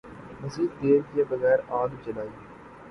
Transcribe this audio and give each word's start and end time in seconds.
مزید 0.41 0.71
دیر 0.81 0.99
کئے 1.09 1.23
بغیر 1.29 1.59
آگ 1.79 1.89
جلائی 2.03 2.29